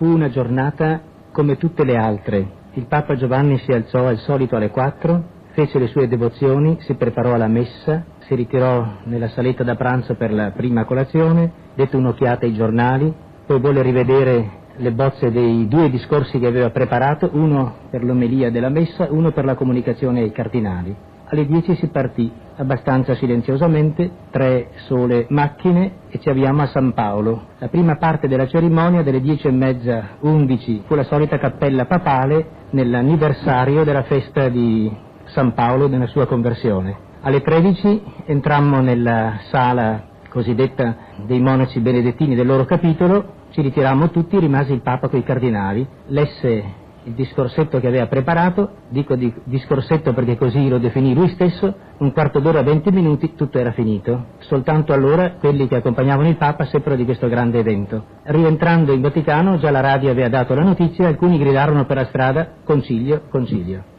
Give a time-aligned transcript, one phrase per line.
[0.00, 0.98] Fu una giornata
[1.30, 2.50] come tutte le altre.
[2.72, 7.34] Il Papa Giovanni si alzò al solito alle quattro, fece le sue devozioni, si preparò
[7.34, 12.54] alla messa, si ritirò nella saletta da pranzo per la prima colazione, dette un'occhiata ai
[12.54, 13.12] giornali,
[13.44, 18.70] poi volle rivedere le bozze dei due discorsi che aveva preparato, uno per l'omelia della
[18.70, 20.96] messa, uno per la comunicazione ai cardinali.
[21.26, 27.46] Alle dieci si partì, abbastanza silenziosamente, tre sole macchine e ci avviamo a San Paolo.
[27.58, 32.58] La prima parte della cerimonia delle dieci e mezza, undici, fu la solita cappella papale
[32.70, 37.08] nell'anniversario della festa di San Paolo nella sua conversione.
[37.22, 40.96] Alle tredici entrammo nella sala cosiddetta
[41.26, 45.86] dei monaci benedettini del loro capitolo, ci ritirammo tutti, rimase il Papa con i cardinali,
[46.06, 51.74] lesse il discorsetto che aveva preparato, dico di discorsetto perché così lo definì lui stesso,
[51.98, 54.26] un quarto d'ora, venti minuti, tutto era finito.
[54.40, 58.04] Soltanto allora quelli che accompagnavano il Papa seppero di questo grande evento.
[58.24, 62.06] Rientrando in Vaticano già la radio aveva dato la notizia e alcuni gridarono per la
[62.06, 63.98] strada concilio, concilio.